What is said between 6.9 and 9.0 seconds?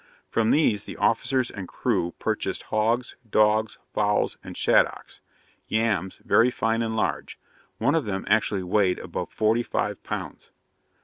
large; one of them actually weighed